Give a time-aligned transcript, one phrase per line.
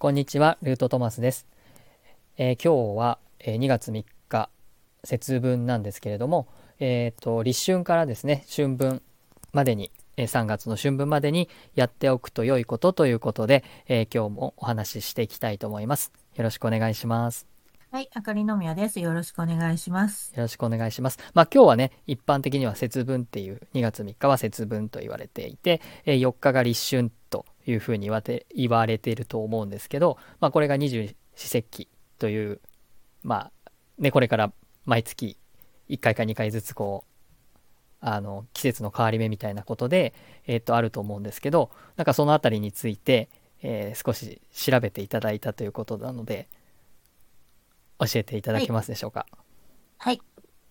[0.00, 1.46] こんにちは、ルートトマスです。
[2.38, 4.48] えー今日は、えー2月3日、
[5.04, 9.02] 節分なんですけれども、えーと、立春からですね、春分
[9.52, 16.12] までに、えー3月の春分までにやっておくと良いことということで、えー今日もお話ししていきたいと思います。
[16.34, 17.46] よろしくお願いします。
[17.92, 19.00] はい、あかりのみやです。
[19.00, 20.32] よろしくお願いします。
[20.34, 21.18] よろしくお願いします。
[21.34, 31.88] まあ今日はね、一般的には節分っていう、2月3日は節分と言われていて、えー4日が立春というふうに言わて言われていると思うんですけど、まあこれが二十四節気
[32.18, 32.60] という、
[33.22, 34.52] まあね、これから
[34.86, 35.36] 毎月
[35.88, 37.10] 1回か2回ずつこう、
[38.00, 40.14] あの、季節の変わり目みたいなことで、
[40.46, 43.28] えっと、あると思うんですけど、なんかそのあたりについて、
[43.62, 46.48] えー少し調べていただいたということなので、
[48.00, 49.26] 教えていただけますでしょうか？
[49.98, 50.20] はい。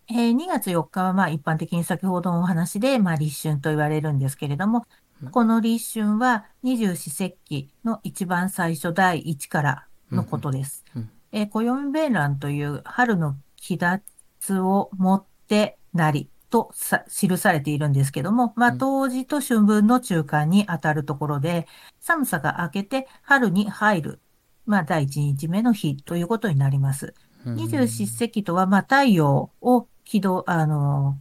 [0.09, 4.85] えー2月4日は、まあ、一般的に先ほどのお話で、まあ、立春と言われるんですけれども、
[5.31, 10.85] この立春は二十四節気の一番最初第一からのことです。
[10.95, 21.67] うんうんえー暦弁乱という春の気立をもってなりとさ記されているんですけども、まあ、うん冬至と春分の中間にあたるところで、
[21.99, 24.19] 寒さが明けて春に入る、
[24.65, 27.13] まあ、第一日目の日ということになります。
[27.45, 31.17] うん二十四節気とは、まあ、太陽を軌道、あの、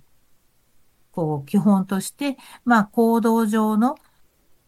[1.18, 3.96] こう、基本として、まあ、行動上の、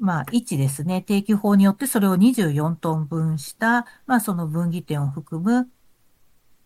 [0.00, 1.00] まあ、位置ですね。
[1.00, 5.68] 定期法によってそれを24トン分した、まあ、その分岐点を含む、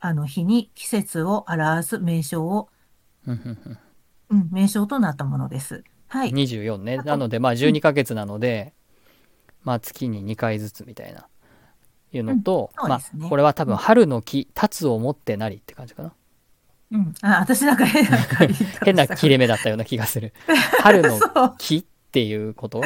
[0.00, 2.70] あの、日に季節を表す名称を、
[3.26, 3.78] うんうんうん
[4.30, 5.84] うん、名称となったものです。
[6.08, 6.30] はい。
[6.30, 6.96] 24ね。
[6.96, 8.72] なので、まあ12ヶ月なので、
[9.64, 11.28] まあ月に2回ずつみたいな、
[12.10, 12.90] いうのと、まうん
[13.20, 16.14] ねあこれは多分春の木、立つを持ってなりって感じかな。
[16.94, 17.14] うん。
[17.22, 18.16] あ、私なんか変な
[18.84, 20.32] 変な切れ目だったような気がする。
[20.82, 21.18] 春の。
[21.58, 22.82] 木っていうこと？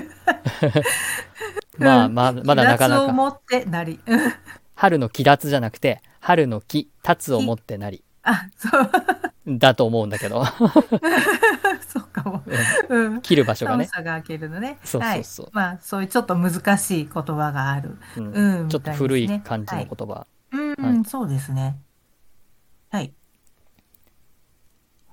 [1.79, 3.13] まあまあ、まだなかなか。
[3.13, 4.01] 持ってなり。
[4.07, 4.33] うん
[4.75, 8.05] 春の木立じゃなくて、春の木、立つを持ってなり。
[8.23, 9.59] あ、そう。
[9.59, 10.45] だと思うんだけど。
[10.45, 12.45] そうかも。
[12.89, 13.21] うんうん。
[13.23, 13.87] 切る場所がね。
[13.87, 14.79] 寒さが明けるのね。
[14.85, 15.55] そうそうそうはい。
[15.55, 17.99] まあ、そういうちょっと難しい言葉がある。
[18.19, 20.27] うんうんちょっと古い感じの言葉。
[20.53, 21.77] うん、はいそうですね。
[22.91, 23.13] はい。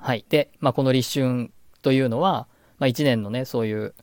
[0.05, 0.25] はい。
[0.29, 1.51] で、まあ、この立春
[1.81, 3.95] というのは、まあ、一年のね、そういう、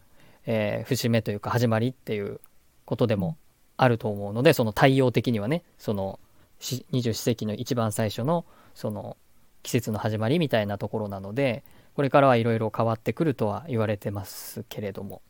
[0.47, 2.41] えー節目というか始まりっていう
[2.87, 3.37] ことでも
[3.77, 6.19] あると思うので、その太陽的にはね、その
[6.59, 9.17] し二十四節気の一番最初の、その
[9.63, 11.63] 季節の始まりみたいなところなので、
[11.95, 15.23] これからはいろいろ変わってくるとは言われてますけれども。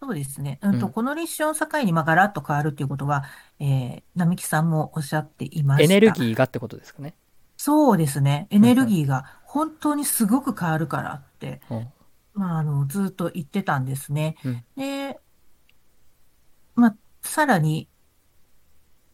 [0.00, 0.58] そうですね。
[0.60, 3.22] うんと、うんこの立春を境に、まあ、ガラッと変わるっていうことは、
[3.60, 5.84] えー、並木さんもおっしゃっていました。
[5.84, 7.14] エネルギーがってことですかね。
[7.64, 8.48] そうですね。
[8.50, 11.88] エネルギーが本当にすごく変わるからって、うん
[12.34, 14.34] まあ、あの、ずっと言ってたんですね。
[14.44, 15.20] うんで、
[16.74, 17.88] まあ、さらに、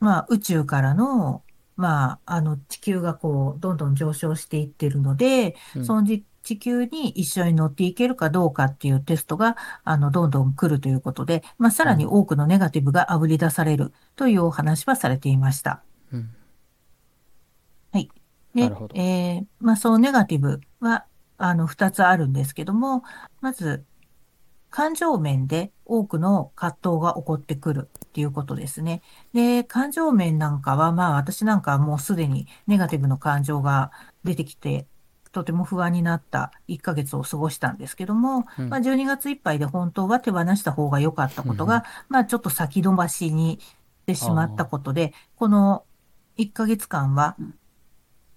[0.01, 1.43] まあ、宇宙からの、
[1.77, 15.83] まあ、あの、地球がこう、どんどん上昇していってるので、うんそのじ地球に一緒に乗っていけるかどうかっていうテストが、あの、どんどん来るということで、まあ、さらに多くのネガティブが炙り出されるというお話はされていました。
[16.15, 16.31] うん
[18.59, 23.05] で、えーまあ、そのネガティブは、あの、二つあるんですけども、
[23.41, 23.85] まず、
[24.71, 29.03] 感情面で多くの葛藤が起こってくるっていうことですね。
[29.33, 33.91] で、感情面なんかは、まあ、私なんかはもうすでにネガティブの感情が
[34.25, 34.87] 出てきて、
[35.33, 38.69] とても不安になった1ヶ月を過ごしたんですけども、うん。
[38.69, 43.65] まあ、12月いっぱいで本当は手放した方が良かったことうんが、まあ、ちょっと先延ばしにし
[44.07, 45.85] てしまったことで、この
[46.39, 47.37] 1ヶ月間は、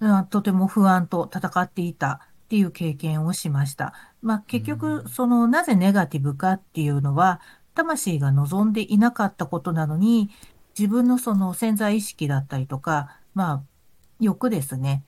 [0.01, 3.93] うんとても不安と戦っていたっていう経験をしました。
[4.21, 7.41] まあ、結う局、んその、なぜネガティブかっていうのは、
[7.75, 10.31] 魂が望んでいなかったことなのに、
[10.77, 13.63] 自分のその潜在意識だったりとか、まあ、
[14.19, 15.05] 欲ですね。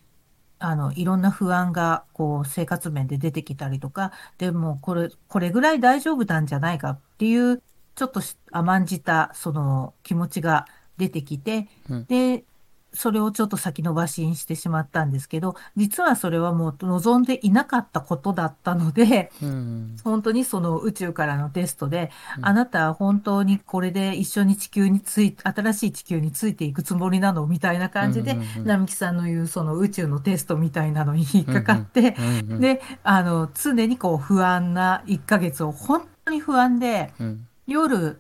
[0.60, 7.62] あの、いろんな不安が、こう、生活面で出てきたりとか、でも、これ、これぐらい大丈夫なんじゃないかっていう、
[7.96, 10.66] ちょっとし甘んじた、その、気持ちが
[10.98, 12.46] 出てきて、うんで、
[12.94, 22.46] それをちょっと先延ばしにしてしまったんですけど、実はそれはもう望んでいなかったことだったので、うん本当にその宇宙からのテストで、うん。
[22.46, 32.16] あなたは本当にこれで一緒に地球につい、新しい地球についていくつもりなのみたいな感じで並木さんの言うその宇宙のテストみたいなのに引っかかって、
[32.60, 37.48] で、あの、常にこう不安な1ヶ月を本当に不安で、うん。
[37.66, 38.20] 夜、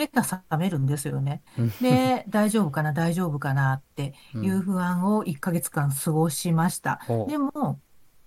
[0.00, 1.42] 目が覚めるんですよね。
[1.58, 1.70] うん。
[1.80, 7.00] で、 大丈夫かな、大丈夫かなっていう不安を1ヶ月間過ごしました。
[7.06, 7.30] ほう。
[7.30, 7.78] でも、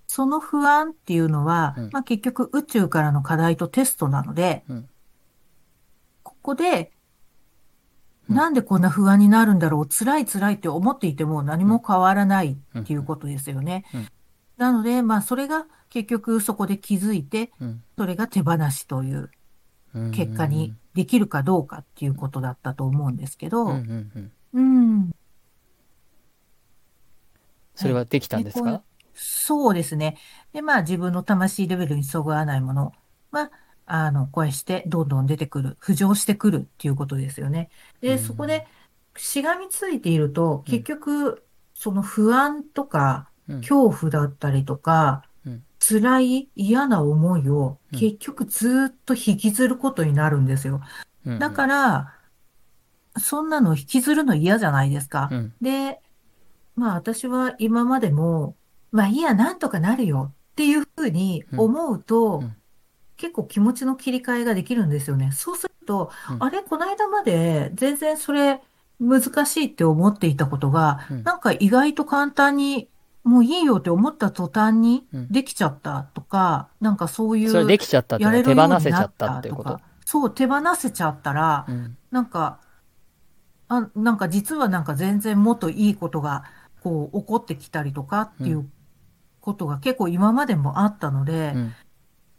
[0.07, 1.89] その不安っていうのは、うん。
[1.91, 4.89] まあ結局宇宙からの課題とテストなので、うん。
[6.21, 6.91] ここで
[8.29, 13.85] なんでこんな不安になるんだろう、辛い辛いって思っていても何も変わらないっていうことですよね。
[13.93, 14.07] うん。
[14.57, 17.83] なので、まあ、それが結局そこで気づいて、うん。
[17.97, 19.29] それが手放しといううん
[20.11, 25.11] 結果にできるかどうかっていうことだったと思うんですけど、うんうん。
[27.75, 30.17] それはできたんですでこかそうですね。
[30.53, 32.93] で、まあ自分の魂レベルにそぐわないもの。
[33.31, 33.51] は、
[33.85, 37.69] あの、こうしてどんどん出てくる、浮上してくるっていうことですよね。
[38.01, 38.19] で、うん。
[38.19, 38.67] そこで
[39.15, 43.61] しがみついていると、結局、その不安とか、うん。
[43.61, 45.32] 恐怖だったりとか、うん
[45.87, 47.99] 辛い嫌な思いをうん。
[47.99, 50.81] 結局ずっと引きずることになるんですよ。
[51.25, 52.13] うんだから、
[53.17, 55.29] そんなの引きずるの嫌じゃないですか。
[55.31, 55.53] うん。
[55.61, 56.01] で、
[56.75, 58.55] まあ私は今までも、
[58.91, 60.33] まあいいや、なんとかなるよ。
[60.51, 62.55] っていうふうに思うと、うんうん。
[63.15, 65.31] 結構気持ちの切り替えができるんですよね。
[65.31, 66.43] そうすると、うん。
[66.43, 68.61] あれ、この間まで全然それ
[68.99, 71.23] 難しいって思っていたことが、うん。
[71.23, 72.89] なんか意外と簡単に、
[73.23, 75.31] もういいよって思った途端にうん。
[75.31, 79.79] できちゃったとか、なんかそういうそれできちゃったって手やれるよう放せちゃったたっていうこと。
[80.05, 81.97] そう、手放せちゃったら、うん。
[82.11, 82.59] なんか、
[83.69, 86.43] あ、なんか実はなんか全然もっといいことが、
[86.81, 88.69] こう、起こってきたりとかっていうう
[89.39, 91.73] ことが結構今までもあったので、うん。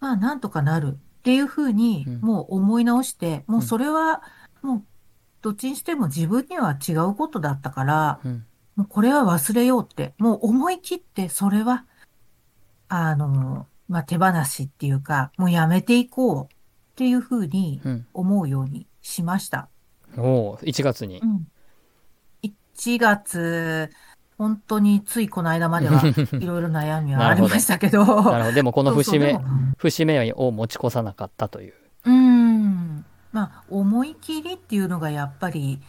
[0.01, 2.21] まあなんとかなるっていうふうにうん。
[2.21, 4.23] もう思い直して、もううんそれは
[4.61, 4.83] もう
[5.41, 11.85] どっちにしても自分には違うことだったから、うんもうこれは忘れようって、もう思い切ってそれは、
[12.89, 16.57] あの、まあ手放しっていうか、もうやめていこうっ
[16.97, 18.07] ていうふうにうん。
[18.15, 19.69] 思うようにしました。
[20.17, 21.19] おお1月に。
[21.19, 21.47] うん。
[22.43, 23.91] 1月、
[24.37, 28.53] 本当についこの間まではいろいろ悩みはありましたけど、なるほど。
[28.53, 31.75] でもこの節目そうそう節目を持ち越さなかったという。
[32.05, 33.05] うーん。
[33.33, 35.81] まあ、思い切りっていうのがやっぱり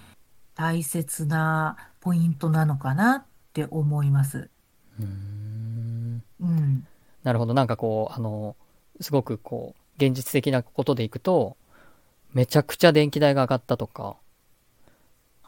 [0.56, 4.52] 大切なポイントなのかなって思います。
[5.00, 6.88] うーんうん。
[7.24, 8.56] なるほどなんかこうあの
[9.02, 11.58] すごくこう現実的なことでいくと
[12.36, 14.18] めちゃくちゃ電気代が上がったとか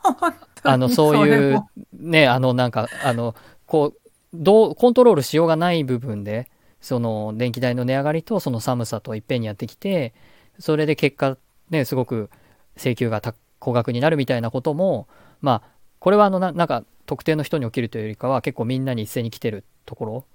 [0.63, 1.63] あのそういう
[1.93, 3.35] ねあのなんかあの
[3.67, 3.99] こう
[4.33, 6.49] どうコントロールしようがない部分で
[6.81, 10.15] その電気代の値上がりとその寒さといっぺんにやってきて
[10.57, 11.37] それで結果
[11.69, 12.31] ねすごく
[12.77, 15.07] 請求が高高額になるみたいなことも
[15.39, 20.25] まあこれはあのななんか特定の人に起きるというよりかは結構みんなに一斉に来てるところ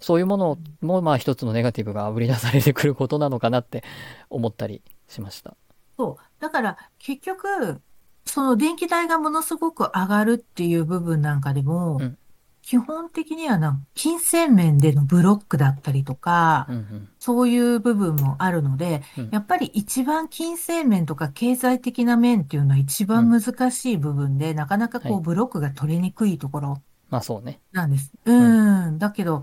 [0.00, 3.84] そういうものもまあ一つのネガティブがあぶり出されてくることなのかなって
[4.30, 5.56] 思ったりしました。
[5.96, 6.42] そう。
[6.42, 7.80] だから結局、
[8.26, 12.18] その電気代がものすごく上がるっていう部分なんかでも、うん
[12.64, 27.60] 基本的にはな、金銭面でのブロックだったりとか、うんうんそういう部分もあるので、うんやっぱり一番金銭面とか経済的な面っていうのは一番難しい部分で、なかなかこはいうブロックが取りにくいところまあそうね。
[27.72, 28.12] なんです。
[28.24, 28.98] うん。
[28.98, 29.42] だけど、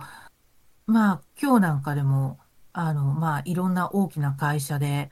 [0.87, 2.39] まあ今日なんかでも、
[2.73, 5.11] あの、まあいろんな大きな会社で、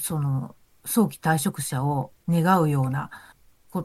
[0.00, 0.54] その、
[0.84, 3.27] 早期退職者を願うような、こ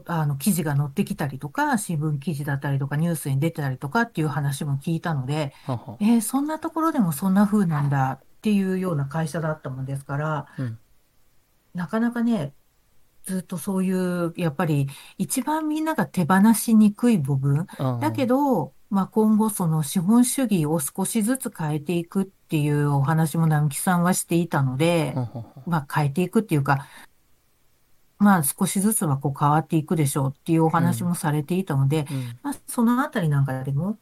[0.06, 5.96] あの、記事が載ってきたりとか、新聞記事だったりとか、ニュースに出てたりとかっていう話も聞いたので、はは。
[6.00, 10.78] えーそんなところでもそんな風なんだっていうような会社だったもんですから、うん。
[11.74, 12.54] なかなかね、
[13.24, 14.88] ずっとそういう、やっぱり
[15.18, 17.66] 一番みんなが手放しにくい部分。
[17.78, 18.00] うん。
[18.00, 25.14] だけど、まあ今後その資本主義を少しずつ変えていくっていうお話も並木さんはしていたので
[25.66, 26.86] まあ変えていくっていうか、
[28.18, 32.38] まあ少しずつはこう変わっていくでしょうっていうお話もされていたので、うん。
[32.42, 33.98] まあ、そのあたりなんかでも、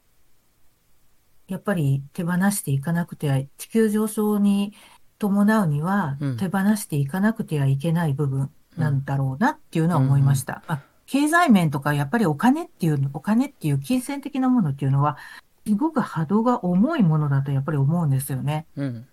[1.49, 4.73] やっぱり手放していかなくては、地球上昇に
[5.19, 6.37] 伴うにはうん。
[6.37, 10.62] 手放していかなくてはいけない部分なんだろうなっていうのは思いました。
[10.66, 15.19] まあ経済面とかやっぱりお金っていう、お金っていう金銭的なものっていうのは、
[15.66, 18.66] すごく波動が重いものだとやっぱり思うんですよね。
[18.76, 19.07] うん。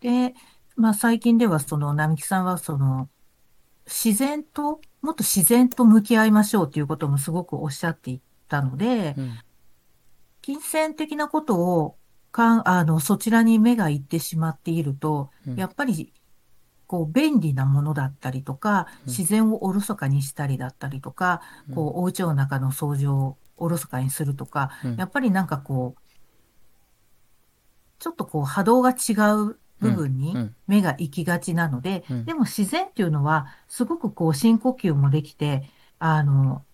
[0.00, 0.34] で、
[0.74, 3.08] まあ最近ではその並木さんはその
[3.86, 9.38] 自然と、もっと自然と向き合いましょうということもすごくおっしゃっていたので、うん。
[10.42, 11.96] 金銭的なことを
[12.36, 15.56] かん、あの、そちらに目がいってしまっていると、うん。
[15.56, 16.12] やっぱり、
[16.86, 19.10] こう、便利なものだったりとか、うん。
[19.10, 21.40] 自然をおろそかにしたりだったりとか、
[21.74, 24.96] こう、お家の中の掃除をおろそかにするとか、うん。
[24.96, 26.00] やっぱりなんかこう、
[27.98, 32.24] ちょっとこう、波動が違う部分にうん目が行きがちなので、うん。
[32.24, 36.64] でも自然っていうのは、すごくこう、深呼吸もできて、あの、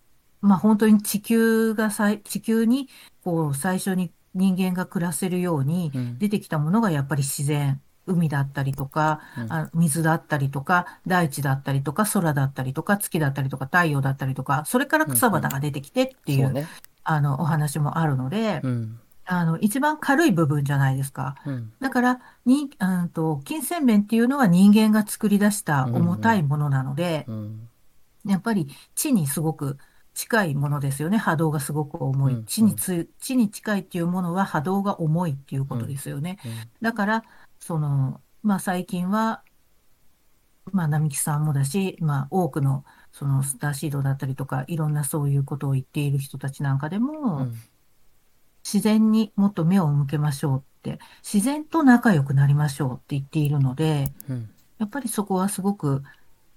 [0.40, 2.88] まあ、本当に地球がさい、地球に、
[3.22, 6.18] こう、最初に人間が暮らせるようにうん。
[6.18, 9.52] 出てきたものがやっぱり自然海だったりとか、うん。
[9.52, 16.66] あ水だったりとか、大地だったりとか、空だったりとか、月だったりとか、太陽だったりとか、それから草花が出てきてっていう。
[17.04, 19.00] あの、お話もあるので、うん。
[19.24, 21.36] あの、一番軽い部分じゃないですか。
[21.46, 21.72] うん。
[21.80, 27.68] だから、に、うんと、金銭面っていうのは人間が作り出した重たいものなので、うん。
[28.24, 29.78] やっぱり地にすごく
[30.14, 31.18] 近いものですよね。
[31.18, 32.34] 波動がすごく重い。
[32.34, 36.38] うん地につ、地に近いっていうものは波動が重いっていうことですよね。
[36.80, 37.24] だから、
[37.60, 39.42] その、まあ最近は、
[40.72, 47.60] まあ並木さんもだし、まあ多くのそのスターシードだったりとか、いろんなそういうことを言っている人たちなんかでも、うん。
[48.64, 54.50] 自然にもっと目を向けましょうって、自然と仲良くなりましょうって言っているので、うん。
[54.78, 56.02] やっぱりそこはすごく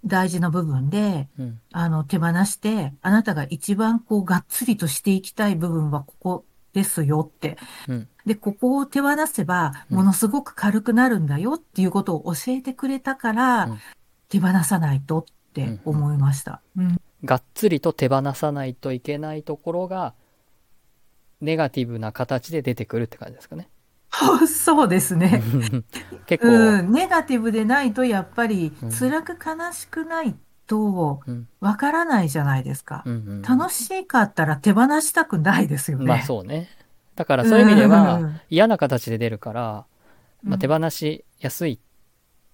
[0.05, 1.59] 大事な部分で、うん。
[1.71, 7.57] あの、手放して、あなたが一番こう、がっつりとしていきたい部分はここですよって。
[7.87, 8.07] うん。
[8.25, 13.79] で、ここを手放せば、うんものすごく軽くなるんだよっていうことを教えてくれたから、うん
[14.27, 16.61] 手放さないとって思いました。
[16.75, 16.99] うん。
[17.23, 20.13] がっつりと手放さないといけないところが、
[21.45, 23.69] ネガティブな形で出てくるって感じですかね。
[24.47, 25.41] そうですね。
[26.25, 26.91] 結構、うん。
[26.91, 30.35] ネガティブでないと、やっぱりうん、辛く悲しくない
[30.67, 31.47] と、うん。
[31.59, 33.11] わからないじゃないですかう。
[33.11, 33.41] ん。
[33.41, 36.05] 楽しかったら手放したくないですよね。
[36.05, 36.69] まあそうね。
[37.15, 39.61] だからそういう意味でうんは嫌な形で出るから、
[40.43, 41.79] まあ、うん手放しやすい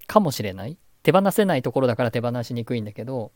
[0.07, 0.77] かもしれない。
[1.03, 3.31] 手放せないところだから手放しにくいんだけど、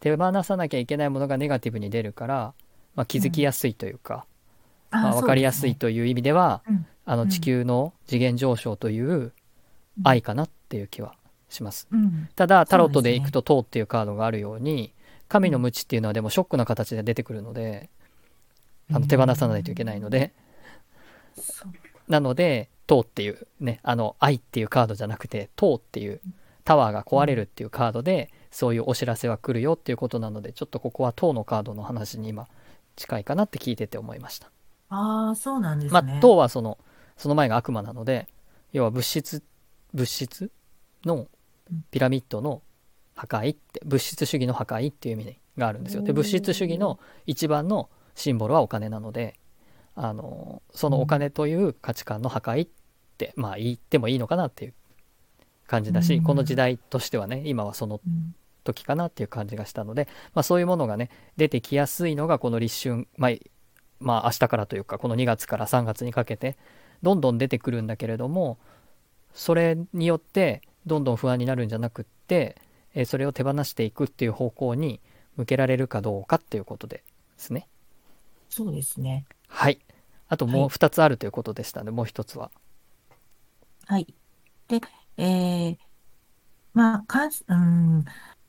[0.00, 2.54] 手放さなきゃいけないものがネガティブに出るから、
[2.94, 4.26] まあ、気づきやすいというか、
[5.02, 6.74] まあ、分かりやですねいという意味では、うん。
[6.76, 6.86] うん。
[7.06, 9.32] あの地球の次元上昇という
[10.04, 11.14] 愛かなっていう気は
[11.50, 11.86] します。
[11.92, 12.28] うん。
[12.34, 14.94] ただタロットでいくと「塔」っていうカードがあるように
[15.28, 17.90] 神の無知っていうのはでもショックな形で出てくるので
[18.90, 20.32] あの手放さないといけないので。
[21.36, 26.20] そうなので「塔」っていうねあの愛っていうカードじゃなくて「塔」っていう
[26.64, 32.46] タワーが壊れるっていうカードでそういうお知らせは来るよっていうことなのでちょっとここは「塔」のカードの話に今
[32.96, 34.50] 近いかなって聞いてて思いました。
[34.88, 36.18] ああ、そうなんですまあね。
[36.20, 36.78] 塔はその
[37.16, 38.26] その前が悪魔なので
[38.72, 39.42] 要は物質
[39.92, 40.50] 物質
[41.04, 41.28] の
[41.90, 42.62] ピラミッドの
[43.14, 46.02] 破壊って物質主義の破壊っていう意味があるんですよ。
[46.02, 49.38] で物質主義の一番のシンボルはお金なので
[49.94, 52.70] あのそのお金という価値観の破壊っ
[53.18, 54.74] てまあ言ってもいいのかなっていう
[55.66, 56.24] 感じだしうん。
[56.24, 58.34] この時代としてはね今はそのうん。
[58.64, 63.32] 時かなっていう感じがしたので、まあ、そういうものがね出てきやすいのがこの立春、まあ、
[64.04, 66.56] まあ明日からというかこの2月から3月にかけて
[67.02, 68.58] どんどん出てくるんだけれども
[69.34, 72.56] それによってどんどん不安になるんじゃなくって、
[72.94, 75.00] えーそれを手放していくっていう方向に
[75.36, 77.02] 向けられるかどうかっていうことで
[77.36, 77.66] すね。
[78.48, 79.24] そうですね。
[79.48, 79.80] はい。
[80.28, 82.50] あともうはい2つあるということでしたので、もう1つは。
[83.86, 84.14] はい。
[84.68, 84.80] で、
[85.16, 85.78] えー、
[86.72, 88.04] まあ、かん、うん、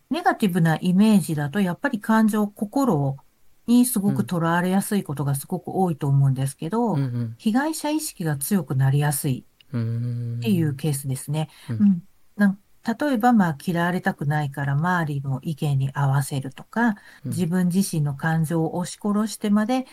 [0.10, 3.18] ネガティブなイメージだと、やっぱり感情、心
[3.68, 7.36] にすごくとらわれやすいことがすごく多いと思うんですけど、うんうん。
[7.38, 11.50] 被害者意識が強くなりやすいっていうケースですね。
[11.70, 11.76] うん。
[11.82, 12.04] うん。
[12.36, 12.60] なん
[13.00, 17.32] 例えば、まあ、嫌われたくないから周りの意見に合わせるとか、うん。
[17.32, 19.88] 自分自身の感情を押し殺してまで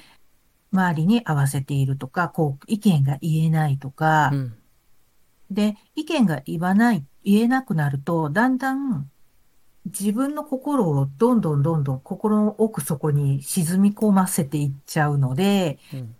[0.72, 4.58] 周りに合わせているとか、こう、意見が言えないとか、うん
[5.52, 9.11] で、意見が言わない、言えなくなると、だんだん
[9.86, 16.14] 自分の心をどんどんどんどん心の奥底に沈み込ませていっちゃうので、うん。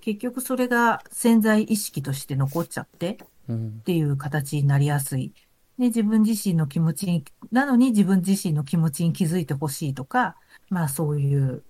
[0.00, 3.68] 結局それが潜在意識として残っちゃって、うん。
[3.80, 5.32] っていう形になりやすい。
[5.78, 10.36] で、自分自身の気持ちに、なのに自分自身の気持ちに気づいてほしいとか、
[10.68, 11.62] まあそういう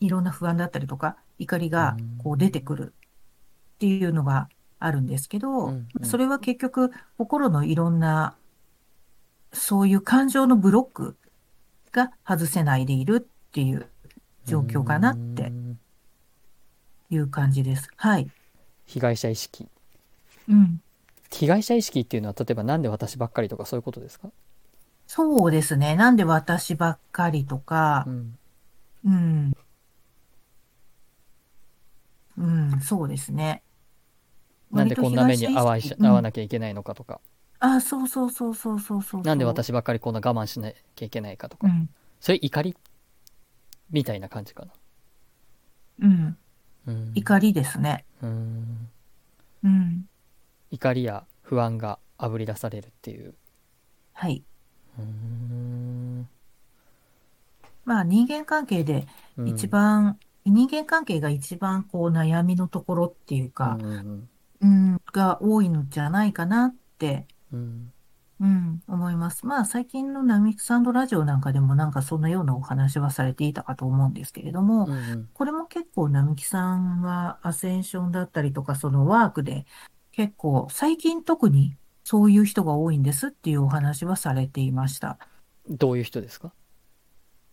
[0.00, 2.94] いろんな不安だったりとか、怒りがこう出てくる
[3.74, 4.48] っていうのが
[4.78, 5.88] あるんですけどうん。
[5.98, 8.36] うん、それは結局心のいろんな、
[9.54, 11.16] そういう感情のブロック
[11.92, 13.86] が外せないでいるっていう
[14.44, 15.78] 状況かなってうん
[17.10, 17.88] いう感じです。
[17.96, 18.28] はい。
[18.86, 19.68] 被害者意識。
[20.48, 20.80] うん。
[21.30, 24.30] 被害者意識っていうのは例えばなんで私ばっかりとかそういうことですか、
[25.06, 25.96] そうですね。
[25.96, 28.38] なんで私ばっかりとかう、ん
[29.04, 29.52] うん。
[32.36, 32.42] う
[32.76, 33.62] ん、そうですね。
[34.72, 37.20] なんでこんな目に遭わわなきゃいけないのかとか、
[37.64, 39.22] うんあ、そうそうそうそうそうそう。
[39.22, 41.88] なんで私ばっかりこんな我慢しなきゃいけないかとか、うん、
[42.20, 42.76] それ怒り
[43.90, 44.72] みたいな感じかな。
[46.02, 46.36] うん、
[46.86, 48.04] うん怒りですね。
[48.22, 48.88] うん
[49.64, 50.06] うん、
[50.70, 53.34] 怒りや不安があぶり出されるっていう。
[54.12, 54.42] はい。
[54.98, 56.28] うん
[57.84, 59.06] まあ人間関係で
[59.36, 64.28] うん一番、人間関係が一番こう悩みのところっていうかうん、うん
[64.60, 67.92] うん、が多いのじゃないかなっって、うん。
[68.40, 69.46] うん、思います。
[69.46, 75.28] まあ、最近のナミクサンドラジオなんかでもなんかそんなようなお話はされていたかと思うんですけれども、うんうん。
[75.32, 79.66] これも結構並木さんはアセンションだったりとか、そのワークで
[80.10, 85.16] 結構最近特にそういう人が多いんですっていうお話はされていました。
[85.70, 86.52] どういう人ですか？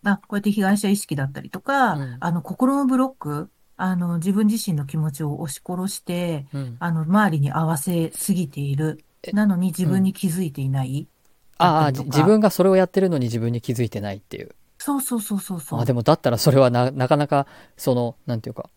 [0.04, 6.78] あ、こうやって被害者意識だったりとか、うんあの心のブロック、あの自分自身の気持ちを押し殺して、うん。
[6.80, 9.06] あの周りに合わせすぎている。
[9.24, 11.08] えなのに自分に気づいていない。
[11.58, 14.56] ああ、自分がそれをやってるのに自分に気づいてないっていう。
[14.80, 15.80] そうそうそうそうそう。
[15.80, 17.46] あ、でもだったらそれはな、なかなか、
[17.78, 18.70] その、なんていうか、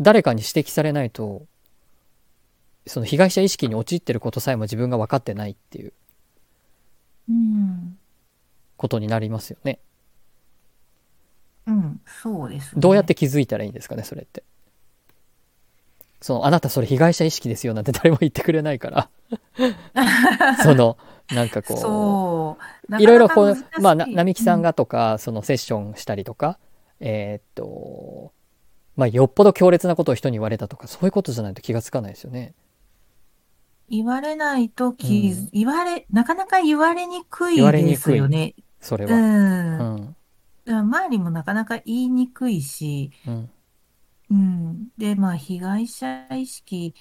[0.00, 1.46] 誰かに指摘されないと、
[2.86, 5.92] その被害者意識に陥ってることさえも自分が分かってないっていう
[7.28, 7.96] うん。
[8.76, 9.78] ことになりますよね。
[11.66, 12.80] うん、そうですね。
[12.80, 14.42] どうやって気づいたらいいんですかね、それって。
[16.24, 19.10] その、あなたそれ被害者意識ですよなんて誰も言ってくれないから。
[20.62, 20.96] その、
[21.30, 22.62] なんかこう。
[22.90, 26.58] なかなかいろいろこうまあ、な並木さんうがとか、そのセッションしたりとか、
[26.98, 28.32] えーっと、
[28.96, 32.54] まあ、よっぽど強烈なことを人に言われたとか、そういうことじゃないと気がつかないですよね。
[33.90, 38.54] 言われないと気づ、うん言われ、なかなか言われにくい言われにくいですよね。
[38.56, 39.14] うそれは。
[39.14, 39.20] う
[39.98, 40.16] ん。
[40.64, 43.50] から周りもなかなか言いにくいし、うん。
[44.30, 44.88] うん。
[44.96, 46.94] で、まあ、被害者意識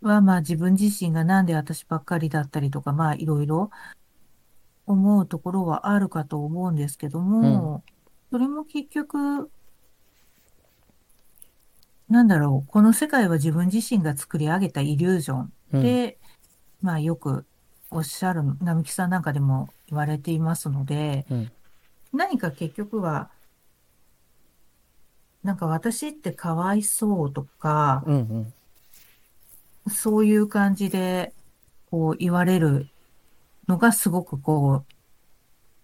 [0.00, 3.70] は、まあ、自分自身がなんで私ばっかりだったりとか、まあ、いろいろ
[4.86, 7.84] 思うところはあるかと思うんですけども、
[8.30, 9.50] それも結局、
[12.08, 15.82] なんだろう、この世界は自分自身が作り上げたイリュージョンうん。
[15.82, 16.18] で、
[16.82, 17.46] まあよく
[17.90, 21.52] おっしゃる、並木さんなんかでも言われていますので、うん。
[22.12, 23.30] 何か結局は、
[25.42, 28.14] なんか私ってかわいそうとか、うん。
[28.14, 28.52] うん。
[29.90, 31.32] そういう感じで、
[31.90, 32.88] こう言われる
[33.66, 34.94] のがすごくこう、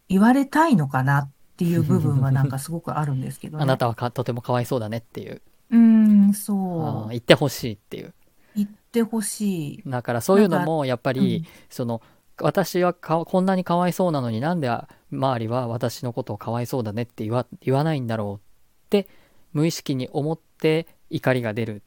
[0.08, 3.62] 言われたいのかなっていう部分はなんかすごくあるんですけどね。
[3.62, 5.42] あなたはかとてもかわいそうだねっていう。
[5.70, 7.08] うーん、あそーう。
[7.08, 8.14] 言ってほしいっていう。
[8.54, 9.82] 言ってほしい。
[9.86, 12.02] だからそういうのもやっぱり、その
[12.40, 14.70] 私はかこんなにかわいそうなのになんで
[15.10, 19.08] 周りは私のことをかわいそうだねって言わ言わないんだろうって
[19.56, 21.82] 無意識に思って怒りが出る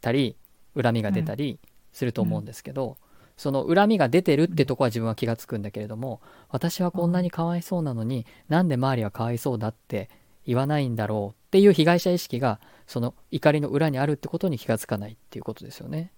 [0.00, 0.36] たり
[0.80, 1.60] 恨みが出たり
[1.92, 2.96] すると思うんですけど、
[3.36, 10.10] その恨みが出てるってとこは自分は気がつくんだけれども私はこんなにかわいそうなのになんで周りはかわいそうだって
[10.46, 16.12] 言わないんだろうっていう被害者意識がその怒りの裏にあるってことに気がつかないっていうことですよね。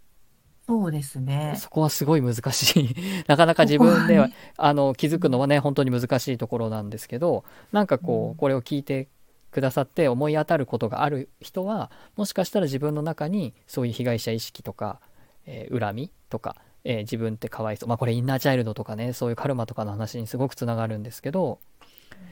[0.66, 1.56] そうですね。
[1.58, 2.94] そこはすごい難しい。
[3.28, 9.08] なかなか自分ではあの気づくのはね本当に難しいところなんですけどなんかこうんうこれを聞いて
[9.54, 15.00] くださって思い当たることがある人はもしかしたら自分の中にそういう被害者意識とか、
[15.46, 21.60] えー恨みとか、えー自分ってかわいそうまあこれインナーチャイルドとかねそういうカルマとかの話にすごくつながるんですけど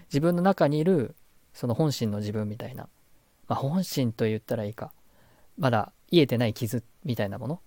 [0.07, 1.15] 自分の中にいる
[1.55, 2.89] その本心の自分みたいな、
[3.47, 4.93] まあ、本心と言ったらいいか
[5.57, 7.61] まだ癒えてない傷みたいなもの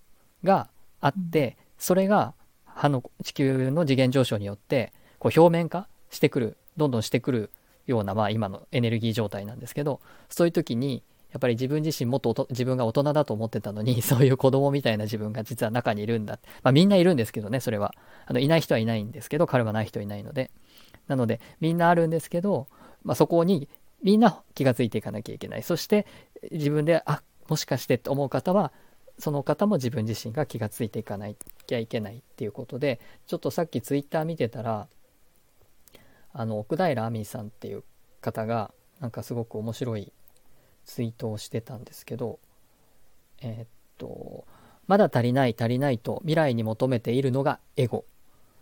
[0.44, 0.68] が
[1.00, 7.50] あって、それが歯の地球の次元上昇によってこう表面化してくるどんどんしてくる
[7.86, 17.94] ような、まあ、今のエネルギー状態なんですけどそういう時にやっぱり自分自身もっと自分が大人だと思ってたのに そういう子供みたいな自分が実は中にいるんだまあみんないるんですけどねそれは。
[18.26, 20.50] あのいない人はいないんですけどカルマない人いないので。
[21.08, 22.66] なのでみんなあるんですけど、
[23.04, 23.68] まあ、そこに
[24.02, 25.62] みんな気がついていかなきゃいけない。
[25.62, 26.06] そして
[26.50, 28.72] 自分であもしかしてって思う方は
[29.18, 31.28] その方も自分自身が気がついていかな
[31.66, 34.88] きゃいけないっていうことでちょっとさっきツイッター見てたら
[36.38, 37.82] あの奥平亜美さんっていう
[38.20, 38.70] 方が
[39.00, 40.12] なんかすごく面白い
[40.84, 42.38] ツイートをしてたんですけど
[43.40, 44.44] えーっと
[44.86, 48.04] まだ足りない足りないと未来に求めているのがエゴ。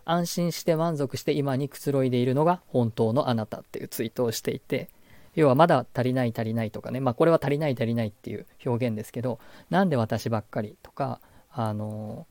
[0.05, 4.89] 安心して満足して今にくつろいでいるのが本当のあなたっていうツイートをしていて
[5.33, 6.99] 要はまだ足りない足りないとかね。
[6.99, 11.19] まあこれは足りない足りないっていう表現ですけどなんで私ばっかりとか
[11.51, 12.25] あの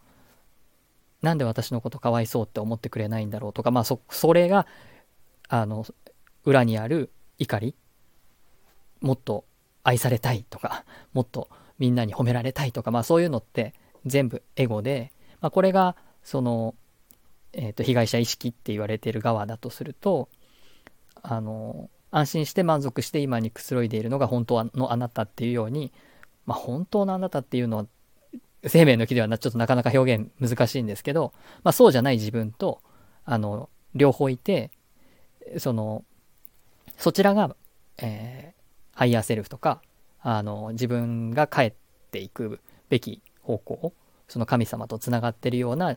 [1.20, 4.66] なんで私のことかわいそうって思ってくれないんだろうとかまあそそれが
[5.48, 5.86] あの
[6.44, 7.74] 裏にある怒り
[9.00, 9.44] もっと
[9.82, 13.74] 愛されたいとか もっとみんなに褒められたいとかまあそういうのって
[14.06, 16.74] 全部エゴで、まあ、これがその、
[17.52, 20.28] えー、と被害者意識って言われてる側だとすると
[21.22, 25.92] あの安心して満足して今にくつろいでいるのが本当のあなたっていうように、
[26.46, 27.86] まあ、本当のあなたっていうのは
[28.66, 32.80] 生命の木ではなちょっとなかなか表現難しいんですけど、まあ、そうじゃない自分と
[33.24, 34.70] あの両方いて
[35.58, 36.04] その
[36.96, 37.56] そちらが、
[37.98, 38.54] えー
[38.94, 39.82] higher self とか
[40.20, 41.72] あの自分が帰っ
[42.10, 43.92] ていくべき方向
[44.28, 45.96] その神様とつながってるような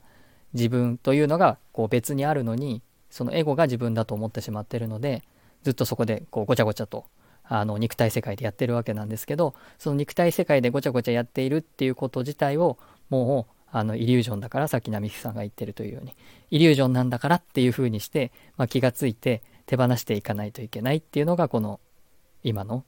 [0.53, 5.23] 自分というのがこう別にあるのにそのエゴが自分だと思ってしまってるので
[5.63, 7.05] ずっとそこでこうごちゃごちゃと
[7.43, 12.77] あの肉体世界でやってるわけなんですけどその肉体世界でごちゃごちゃやっているっていうこと自体を
[13.09, 16.15] もうあのイリュージョンだからさっき並木さんが言ってるというように
[16.51, 21.79] イリュージョンなんだからっていうふうにして、まあ、気がついて手放していかないといけないっていうのがこの
[22.43, 22.83] 今の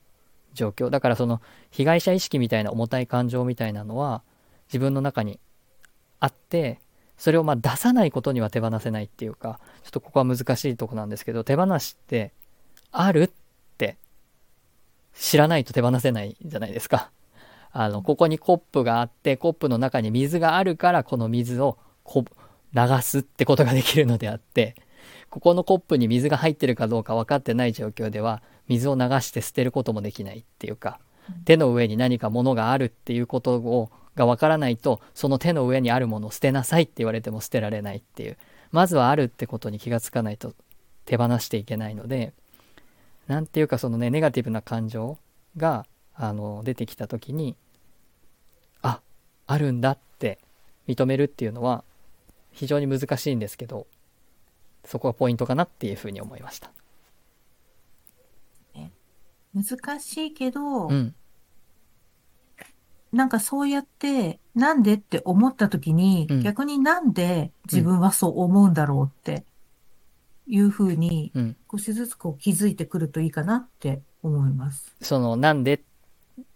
[0.53, 4.23] 状況だからその被害者意識みたいな重たい感情みたいなのは
[4.67, 5.39] 自分の中に
[6.19, 6.79] あって
[7.17, 12.31] それをま出さないことには手放せないっていうかちょっとここは難しいとこなんですけど手放しって
[12.91, 13.29] あるっ
[13.77, 13.97] て
[15.13, 17.11] 知らないと手放せないじゃないですか
[17.71, 22.25] あのここにコップがあってコップの中に水があるからこの水をこ
[22.73, 24.75] 流すってことができるのであって
[25.29, 30.99] ここのコップに水が入ってるかどうか分かってない状況では水を流して捨てることもできないっていうか
[31.45, 38.37] 手の上に何か物があるっていうことをが分からないとその手の上にあるものを捨てなさいって言われても捨てられないっていう
[38.71, 40.53] まずはあるってことに気がつかないと
[41.05, 42.33] 手放していけないので
[43.27, 45.17] 何ていうかそのねネガティブな感情
[45.57, 45.85] が
[46.21, 47.55] あの出てきた時に
[48.81, 48.99] あ
[49.47, 50.37] あるんだって
[50.87, 51.83] 認めるっていうのは
[52.51, 53.87] 非常に難しいんですけど
[54.83, 56.71] そこがポイントかなっていうふうに思いました。
[59.51, 61.15] 難しいけど、うん、
[63.11, 69.43] なんかそうやってなんでって思った時に、うん、逆になんで自分はそう思うんだろうって
[70.45, 71.31] いうふうに
[71.71, 74.95] 少しずつこう気づいてくるといいかなって思います。
[75.01, 75.83] そのなんで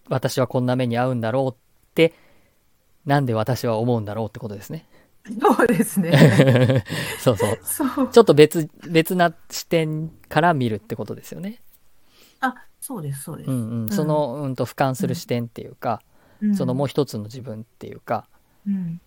[0.09, 2.13] 私はこんな目に遭うんだろうって
[3.05, 4.87] なんで私は思うんだろうってことですね。
[5.41, 6.83] そうですね。
[7.19, 7.59] そうそう。
[7.63, 11.61] そうちょっと別、別な視点から見るってことですよね。
[12.41, 13.51] あ、そうです、そうです。
[13.51, 13.89] うんうん。
[13.89, 16.01] その、うんと俯瞰する視点っていうか、
[16.41, 18.27] うん、そのもう一つの自分っていうか、
[18.67, 18.99] うん、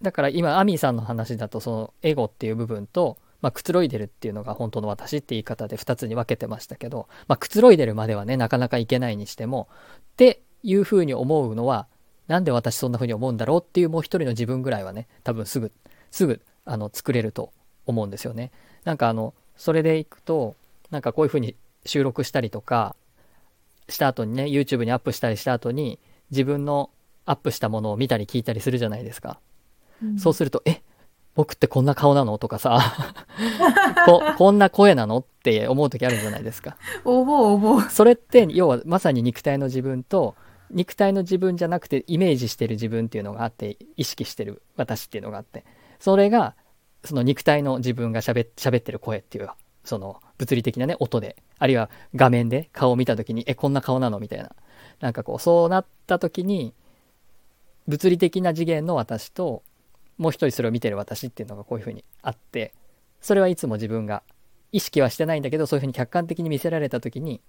[0.00, 9.68] だから今、アミーさんの話だと、そのエゴっていう部分と、まあ、くつろいでるっていうのが本当の私って言い方で2つに分けてましたけど、まあ、くつろいでるまではね、なかなかいけないにしても、
[10.12, 11.88] っていうふうに思うのは、
[12.28, 15.72] なんで私そんな風に思うんだろうっていうもう一人の自分ぐらいはね、多分すぐ、
[16.10, 17.52] すぐ、あの、作れると
[17.84, 18.52] 思うんですよね。
[18.84, 20.54] なんかあの、それでいくと、
[20.90, 22.94] なんかこういう風に収録したりとか、
[23.88, 25.98] した後にね、YouTube にアップしたりした後に、
[26.30, 26.90] 自分の
[27.26, 29.40] アップしたものを見たり聞いたりするじゃないですか。
[30.02, 30.82] うん、そうすると、え、
[31.34, 32.36] 僕ってこんな顔なの？
[32.38, 32.80] とかさ。
[34.06, 35.18] こ、こんな声なの？
[35.18, 36.76] って思う時あるじゃないですか。
[37.04, 37.82] 思う思う。
[37.82, 40.34] それって、要はまさに肉体の自分と、
[40.70, 45.64] 肉体の自分じゃなくてイメージしてる自分っていうのがあって意識してる私っていうのがあって。
[46.00, 46.54] それが
[47.04, 49.48] その肉体の自分がしゃべってる声っていう
[49.84, 51.36] その物理的なね音で。
[51.58, 54.18] あるいは画面で顔を見た時にえこんな顔なの？
[54.18, 54.50] みたいな。
[55.00, 56.74] なんかこうそうなった時に
[57.86, 59.62] 物理的な次元の私と
[60.22, 62.72] もう一人それを見てる私っていうのがこういうふうにあって
[63.20, 64.22] それはいつも自分が
[64.70, 67.40] 意識はしてないんだけどそういうふうに客観的に見せられた時に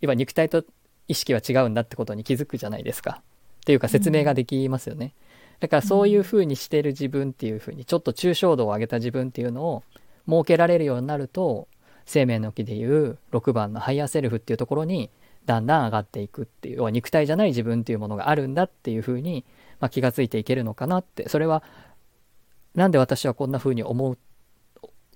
[0.00, 0.64] いわ肉体と
[1.06, 3.20] 意識は違うんだってことに気づくじゃないですか。
[3.60, 5.14] っていうか説明ができますよね。
[5.60, 9.84] だからそういうふうにしてる自分っていうふうにちょっと抽象度を上げた自分っていうのを
[10.28, 11.68] 設けられるようになると
[12.04, 15.10] 生命の木でいう6番の higher self っていうところに
[15.46, 19.44] だんだん上がっていくっていう要は肉体じゃない自分っていうものがあるんだっていうふうに、
[19.82, 21.62] まあ、気がついていけるのかなってそれは
[22.74, 24.18] なんで私はこんなふうに思う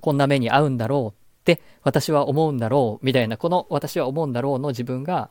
[0.03, 5.31] こんな目に遭うんだろうって私は思うんだろうみたいなこの私は思うんだろうの自分が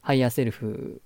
[0.00, 1.02] higher self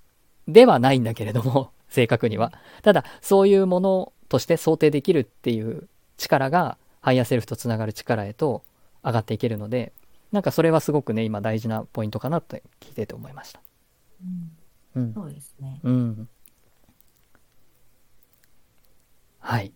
[0.48, 2.52] ではないんだけれども、 正確には。
[2.82, 8.62] ただ、そういうものとして想定できるっていう力が、ハイヤーセルフとつながる力へと
[9.04, 9.92] 上がっていけるので、
[10.30, 13.60] なんかそれはすごくね、今大事なポイントかなと聞いてて思いました。
[14.94, 15.02] うん。
[15.02, 15.80] うん、そうですね。
[15.82, 16.28] うん。
[19.42, 19.72] はい。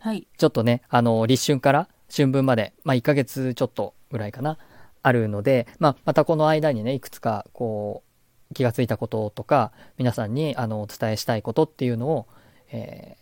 [0.00, 0.26] はい。
[0.36, 4.58] ちょっとね、あの、立春から春分まで、まあ1ヶ月ちょっとぐらいかな、
[5.02, 8.14] あるので、まあまたこの間にね、いくつかこう、
[8.54, 12.26] 気がついたこととか皆さんにあのお伝えしたいことっていうのを、
[12.70, 13.16] え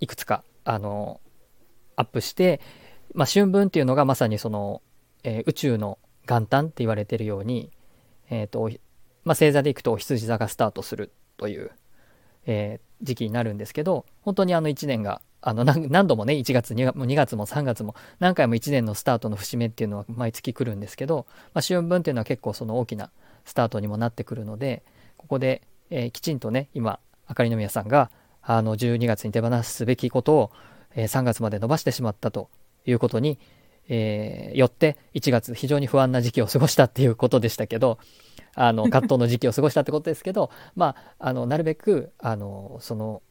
[0.00, 1.20] ー、いくつかあの
[1.96, 2.60] アップして、
[3.14, 4.82] まあ、春分っていうのがまさにその、
[5.24, 7.70] えー、宇宙の元旦って言われてるように、
[8.30, 8.70] えーと
[9.24, 11.72] まあ、星座でいくとお羊座がスタートするという、
[12.46, 23.10] えー、時期になるんですけど本当にあの1年があの何度もね1月 2, 2月も3月も何回も1年のスタートの節目っていうのは毎月来るんですけど、まあ、春分っていうのは結構その大きな
[23.44, 24.84] スタートにもなってくるので
[25.16, 30.50] ここで、えー、きちんとね今あかりの宮さんがあの12月に手放すべきことを、
[30.94, 32.48] えー、3月まで伸ばしてしまったと
[32.86, 33.38] いうことに、
[33.88, 37.98] えー、よって1月非常に不安な時期を過ごしたっていうことでしたけど
[38.54, 43.22] あの葛藤の時期を過ごしたってことですけど まああのなるべくあのその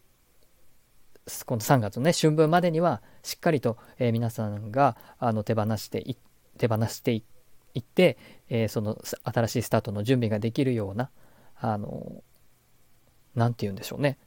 [1.46, 6.18] この3月のね春分までにはしっかりと、えー皆さんがあの手放してい
[6.58, 7.24] 手放してい
[7.74, 8.18] いって、
[8.50, 11.12] えーそのす新しいスタートの準備ができるような
[11.56, 12.24] あの
[13.36, 14.18] なんて言うんでしょうね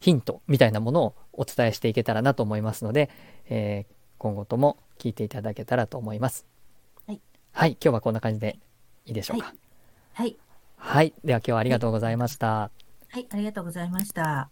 [0.00, 3.10] ヒントみたいなものをお伝えしていけたらなと思いますので、
[3.48, 6.46] えー今後とも聞いていただけたらと思います。
[7.06, 7.20] はい、
[7.52, 8.58] はい、今日はこんな感じで
[9.04, 9.54] いいでしょうか。
[10.16, 10.38] はい。
[10.78, 12.70] はい、では今日はありがとうございました。
[13.10, 14.48] はい、ありがとうございました。